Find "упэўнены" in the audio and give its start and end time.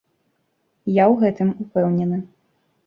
1.67-2.17